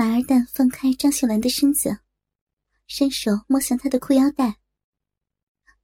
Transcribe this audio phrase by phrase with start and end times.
[0.00, 1.98] 马二蛋放开张秀兰的身子，
[2.86, 4.56] 伸手摸向她的裤腰带。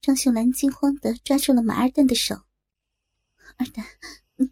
[0.00, 2.34] 张秀兰惊慌的抓住了马二蛋的手
[3.58, 3.84] ：“二蛋，
[4.36, 4.50] 你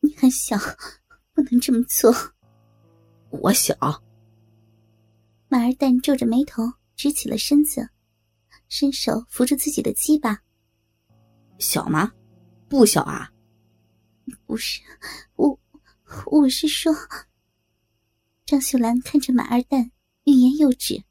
[0.00, 0.58] 你还小，
[1.32, 2.12] 不能这么做。
[3.32, 3.74] ”“我小。”
[5.48, 6.62] 马二蛋皱着眉头，
[6.94, 7.88] 直起了身子，
[8.68, 10.42] 伸手扶住自己的鸡巴。
[11.58, 12.12] “小吗？
[12.68, 13.32] 不小啊。
[14.44, 14.82] ”“不是，
[15.36, 15.58] 我
[16.26, 16.92] 我是说。”
[18.48, 19.92] 张秀兰看着马二蛋，
[20.24, 21.04] 欲言又止。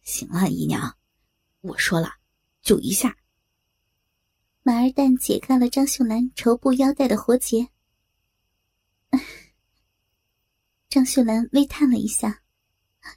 [0.00, 0.96] 行了，姨娘，
[1.60, 2.14] 我说了，
[2.62, 3.18] 就一下。
[4.62, 7.68] 马二蛋解开了张秀兰绸布腰带的活结。
[10.88, 12.42] 张秀兰微叹了一下，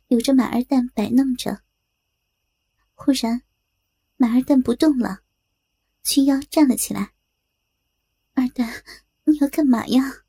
[0.10, 1.62] 由着马二蛋摆弄着。
[2.94, 3.42] 忽然，
[4.18, 5.22] 马二蛋不动了，
[6.04, 7.14] 屈腰站了起来。
[8.34, 8.84] 二蛋，
[9.24, 10.26] 你要干嘛呀？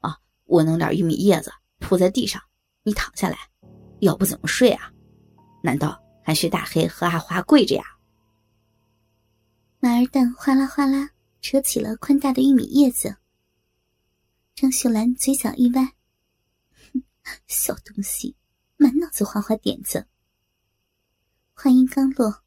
[0.00, 1.50] 啊，我弄点玉米叶子。
[1.84, 2.40] 铺在地上，
[2.82, 3.36] 你躺下来，
[4.00, 4.90] 要不怎么睡啊？
[5.62, 7.84] 难道还是大黑和阿花跪着呀？
[9.80, 11.10] 马二蛋哗啦哗啦
[11.42, 13.18] 扯起了宽大的玉米叶子。
[14.54, 15.92] 张秀兰嘴角一歪，
[16.70, 17.02] 哼
[17.46, 18.34] 小东西，
[18.78, 20.06] 满脑子花花点子。
[21.52, 22.42] 话音刚落，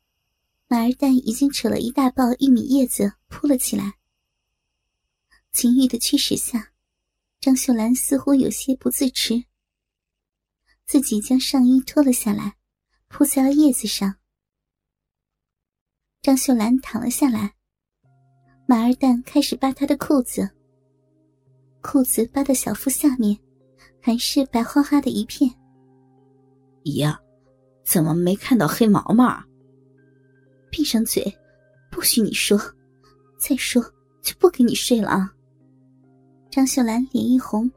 [0.67, 3.93] 马二蛋已经扯了一大包玉米叶子铺了起来。
[5.51, 6.71] 情欲的驱使下。
[7.39, 9.43] 张秀兰似乎有些不自持，
[10.85, 12.57] 自己将上衣脱了下来，
[13.07, 14.15] 铺在了叶子上。
[16.21, 17.53] 张秀兰躺了下来，
[18.67, 20.49] 马二蛋开始扒她的裤子。
[21.81, 23.37] 裤子扒到小腹下面，
[24.01, 25.49] 还是白花花的一片。
[26.83, 27.17] 姨呀，
[27.85, 29.41] 怎么没看到黑毛毛？
[30.69, 31.23] 闭上嘴，
[31.91, 32.59] 不许你说，
[33.39, 33.81] 再说
[34.21, 35.33] 就不跟你睡了啊！
[36.57, 37.69] 张秀兰脸一红，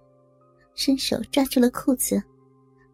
[0.75, 2.23] 伸手抓住了裤子，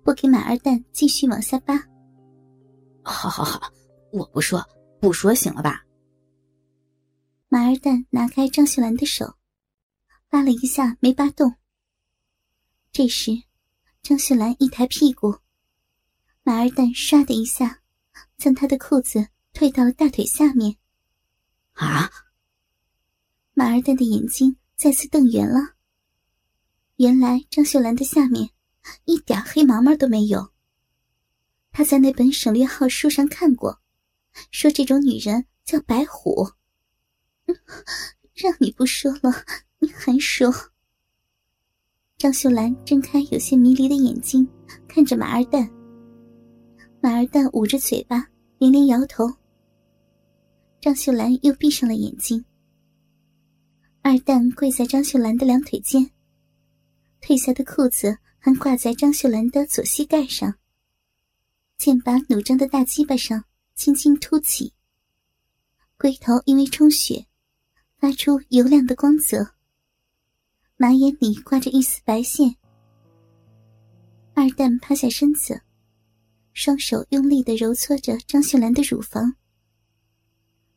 [0.02, 1.78] 不给马二蛋继续往下扒。
[3.06, 3.72] 好好好，
[4.10, 4.60] 我不说，
[5.00, 5.84] 不说行了吧？
[7.46, 9.36] 马二蛋拿开张秀兰的手，
[10.28, 11.54] 扒了一下没扒动。
[12.90, 13.30] 这时，
[14.02, 15.36] 张秀兰一抬屁股，
[16.42, 17.80] 马二蛋唰的一下，
[18.36, 20.76] 将她的裤子退到了大腿下面。
[21.74, 22.10] 啊！
[23.54, 25.75] 马二蛋的眼睛再次瞪圆了。
[26.96, 28.48] 原来张秀兰的下面
[29.04, 30.50] 一点黑毛毛都没有。
[31.70, 33.80] 他在那本省略号书上看过，
[34.50, 36.48] 说这种女人叫白虎。
[38.34, 39.44] 让你不说了，
[39.78, 40.50] 你还说。
[42.16, 44.48] 张秀兰睁开有些迷离的眼睛，
[44.88, 45.70] 看着马二蛋。
[47.02, 48.26] 马二蛋捂着嘴巴，
[48.56, 49.30] 连连摇头。
[50.80, 52.42] 张秀兰又闭上了眼睛。
[54.00, 56.10] 二蛋跪在张秀兰的两腿间。
[57.26, 60.54] 褪下的裤子还挂在张秀兰的左膝盖上，
[61.76, 63.44] 剑拔弩张的大鸡巴上
[63.74, 64.72] 轻轻凸起，
[65.98, 67.26] 龟头因为充血，
[67.98, 69.44] 发出油亮的光泽。
[70.76, 72.54] 马眼里挂着一丝白线。
[74.32, 75.60] 二蛋趴下身子，
[76.52, 79.34] 双手用力的揉搓着张秀兰的乳房。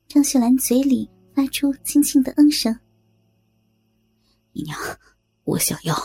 [0.07, 2.75] 张秀兰嘴里发出轻轻的嗯声
[4.53, 4.79] ：“姨娘，
[5.43, 5.95] 我想要。”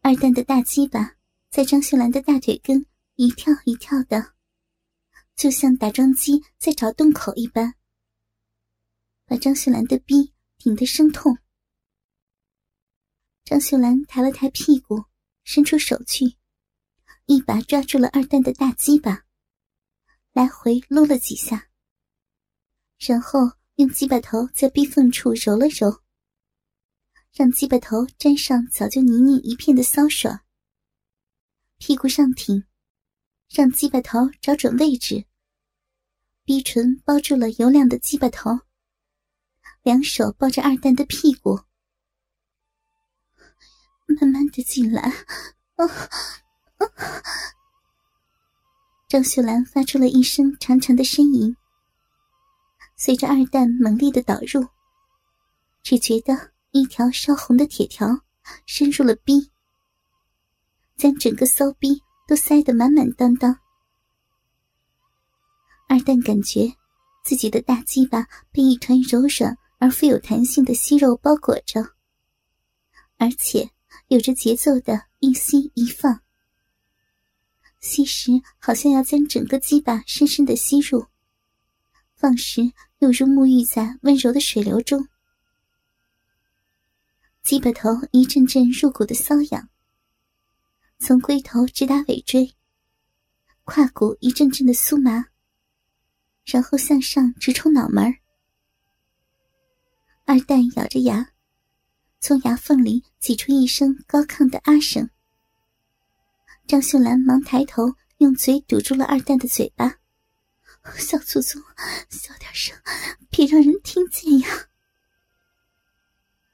[0.00, 1.16] 二蛋的大鸡巴
[1.50, 2.86] 在张秀兰的大腿根
[3.16, 4.34] 一跳一跳的，
[5.36, 7.74] 就像打桩机在找洞口一般，
[9.26, 11.36] 把张秀兰的逼顶得生痛。
[13.44, 15.04] 张秀兰抬了抬屁股，
[15.44, 16.36] 伸出手去，
[17.26, 19.24] 一把抓住了二蛋的大鸡巴，
[20.32, 21.68] 来回撸了几下，
[22.98, 23.40] 然后
[23.74, 26.02] 用鸡巴头在逼缝处揉了揉。
[27.32, 30.40] 让鸡巴头沾上早就泥泞一片的骚爽，
[31.78, 32.64] 屁股上挺，
[33.48, 35.24] 让鸡巴头找准位置，
[36.44, 38.58] 逼唇包住了油亮的鸡巴头，
[39.82, 41.60] 两手抱着二蛋的屁股，
[44.06, 45.02] 慢慢的进来。
[45.02, 46.86] 啊啊！
[49.08, 51.56] 张秀兰发出了一声长长的呻吟，
[52.96, 54.66] 随着二蛋猛烈的导入，
[55.84, 56.57] 只觉得。
[56.78, 58.08] 一条烧红的铁条
[58.64, 59.50] 伸入了逼，
[60.96, 63.58] 将整个骚逼都塞得满满当当。
[65.88, 66.72] 二蛋感觉
[67.24, 71.82] 自己的大鸡巴被一团柔软而富有弹性的息肉包裹着，
[73.16, 73.68] 而且
[74.06, 76.22] 有着节奏的一吸一放，
[77.80, 81.04] 吸时好像要将整个鸡巴深深的吸入，
[82.14, 82.62] 放时
[82.98, 85.08] 又如沐浴在温柔的水流中。
[87.48, 89.70] 鸡巴头一阵阵入骨的瘙痒，
[90.98, 92.54] 从龟头直达尾椎，
[93.64, 95.24] 胯骨一阵阵的酥麻，
[96.44, 98.14] 然后向上直冲脑门
[100.26, 101.30] 二蛋咬着牙，
[102.20, 105.08] 从牙缝里挤出一声高亢的“啊”声。
[106.66, 110.00] 张秀兰忙抬头，用嘴堵住了二蛋的嘴巴
[110.98, 111.62] ：“小祖宗，
[112.10, 112.76] 小点声，
[113.30, 114.68] 别让人听见呀！”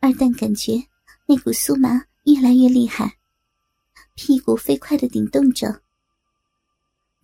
[0.04, 0.86] 二蛋感觉
[1.24, 3.16] 那股酥麻越来越厉害。
[4.14, 5.80] 屁股飞快的顶动着，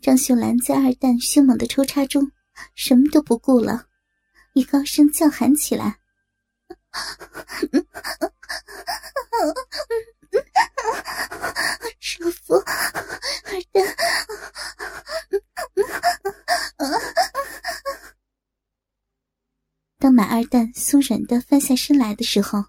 [0.01, 2.33] 张秀兰在二蛋凶猛的抽插中，
[2.75, 3.87] 什么都不顾了，
[4.55, 5.99] 也高声叫喊起来
[12.01, 13.85] ：“舒服，二蛋！”
[20.11, 22.65] 当马二蛋松软的翻下身来的时候，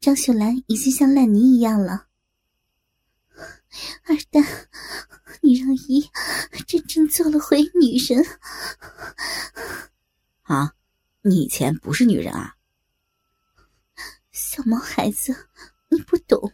[0.00, 2.08] 张秀兰已经像烂泥一样了。
[4.02, 4.44] 二蛋，
[5.42, 6.10] 你让姨
[6.66, 8.26] 真正做了回女人
[10.42, 10.74] 啊！
[11.22, 12.56] 你以前不是女人啊？
[14.32, 15.48] 小毛孩子，
[15.88, 16.52] 你不懂。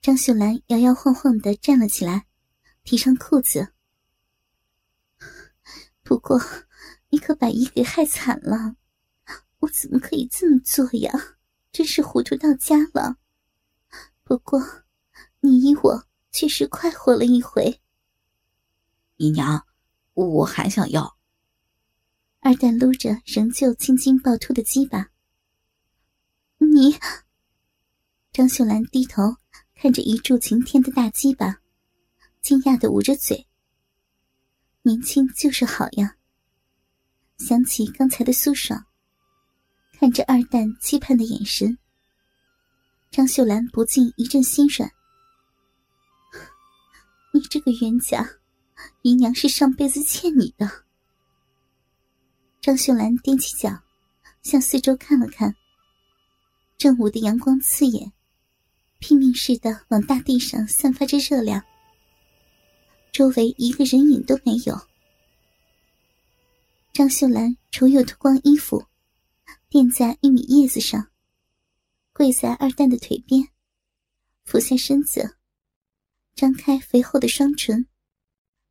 [0.00, 2.24] 张秀兰摇摇晃晃的站了起来，
[2.82, 3.74] 提上裤子。
[6.02, 6.40] 不过，
[7.10, 8.76] 你可把姨给害惨了，
[9.58, 11.12] 我怎么可以这么做呀？
[11.70, 13.18] 真是糊涂到家了。
[14.24, 14.84] 不过。
[15.42, 17.80] 你依我确实快活了一回，
[19.16, 19.66] 姨娘，
[20.12, 21.16] 我还想要。
[22.40, 25.08] 二蛋撸着仍旧青筋暴突的鸡巴。
[26.58, 26.94] 你，
[28.34, 29.36] 张秀兰低头
[29.74, 31.62] 看着一柱擎天的大鸡巴，
[32.42, 33.48] 惊讶的捂着嘴。
[34.82, 36.18] 年轻就是好呀。
[37.40, 38.84] 想起刚才的苏爽，
[39.98, 41.78] 看着二蛋期盼的眼神，
[43.10, 44.92] 张秀兰不禁一阵心软。
[47.32, 48.28] 你这个冤家，
[49.00, 50.70] 姨娘是上辈子欠你的。
[52.60, 53.70] 张秀兰踮起脚，
[54.42, 55.56] 向四周看了看。
[56.76, 58.12] 正午的阳光刺眼，
[58.98, 61.62] 拼命似的往大地上散发着热量。
[63.12, 64.89] 周围一个人影都没有。
[66.92, 68.84] 张秀兰重又脱光衣服，
[69.68, 71.10] 垫在玉米叶子上，
[72.12, 73.48] 跪在二蛋的腿边，
[74.44, 75.36] 俯下身子。
[76.34, 77.86] 张开肥厚的双唇，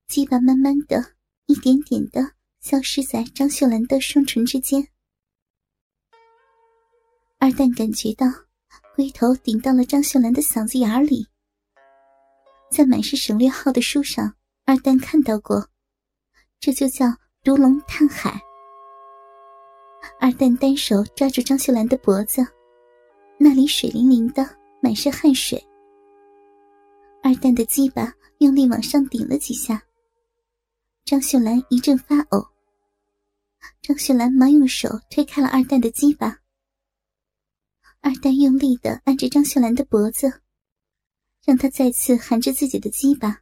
[0.08, 4.90] 鸡巴慢慢的、一点点的消失在张秀兰的双唇之间。
[7.38, 8.28] 二蛋感觉到
[8.96, 11.26] 龟头顶到了张秀兰的嗓子眼里。
[12.70, 14.36] 在满是省略号的书上，
[14.66, 15.70] 二蛋看到过，
[16.60, 17.06] 这就叫
[17.42, 18.38] 毒龙探海。
[20.20, 22.46] 二蛋单手抓住张秀兰的脖子，
[23.38, 24.46] 那里水灵灵的，
[24.82, 25.58] 满是汗水。
[27.24, 29.82] 二蛋的鸡巴用力往上顶了几下，
[31.06, 32.46] 张秀兰一阵发呕。
[33.82, 36.40] 张秀兰忙用手推开了二蛋的鸡巴。
[38.02, 40.42] 二蛋用力的按着张秀兰的脖子，
[41.46, 43.40] 让她再次含着自己的鸡巴。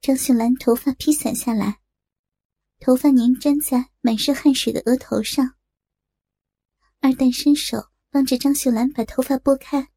[0.00, 1.78] 张秀兰头发披散下来，
[2.84, 5.54] 头发粘粘在满是汗水的额头上。
[6.98, 9.88] 二蛋伸手帮着张秀兰把头发拨开。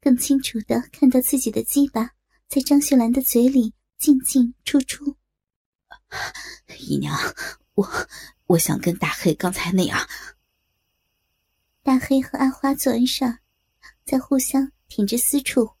[0.00, 2.12] 更清楚的看到自己的鸡巴
[2.48, 5.18] 在张秀兰的嘴里进进出出。
[6.78, 7.14] 姨娘，
[7.74, 7.86] 我
[8.46, 10.08] 我想跟大黑刚才那样。
[11.82, 13.40] 大黑和阿花做完事儿，
[14.06, 15.72] 在互相舔着私处。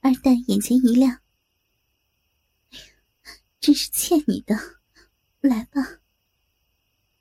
[0.00, 1.20] 二蛋眼前一亮，
[3.60, 4.75] 真是欠你的，
[5.46, 5.80] 来吧。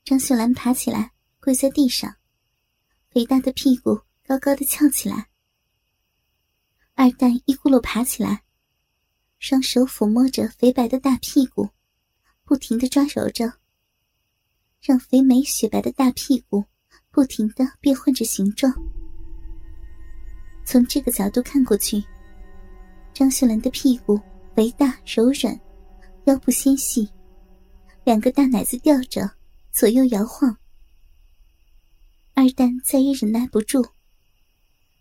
[0.04, 2.16] 张秀兰爬起来，跪在地上，
[3.10, 5.28] 肥大的屁股高高的翘起来。
[6.94, 8.44] 二蛋一咕噜爬起来，
[9.40, 11.70] 双手抚摸着肥白的大屁股，
[12.44, 13.52] 不停的抓揉着，
[14.82, 16.64] 让肥美雪白的大屁股
[17.12, 18.74] 不停的变换着形状。
[20.64, 22.04] 从这个角度看过去，
[23.14, 24.20] 张秀兰的屁股
[24.56, 25.60] 肥大柔软，
[26.26, 27.10] 腰部纤细，
[28.06, 29.32] 两个大奶子吊着，
[29.72, 30.58] 左右摇晃。
[32.36, 33.84] 二蛋再也忍耐不住。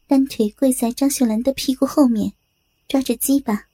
[0.07, 2.33] 单腿跪在张秀兰的屁股后面，
[2.89, 3.67] 抓着鸡巴。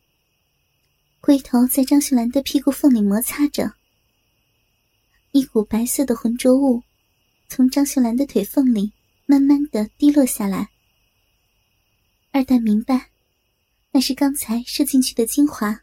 [1.21, 3.75] 龟头在张秀兰的屁股缝里摩擦着，
[5.31, 6.83] 一股白色的浑浊物
[7.49, 8.93] 从张秀兰的腿缝里
[9.27, 10.71] 慢慢的滴落下来。
[12.33, 13.11] 二蛋明白，
[13.93, 15.83] 那是刚才射进去的精华。